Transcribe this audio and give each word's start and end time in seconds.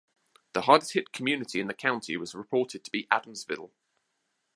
The 0.53 0.61
hardest 0.61 0.93
hit 0.93 1.11
community 1.11 1.59
in 1.59 1.67
the 1.67 1.75
county 1.75 2.17
was 2.17 2.33
reported 2.33 2.83
to 2.83 2.89
be 2.91 3.05
Adamsville. 3.11 3.69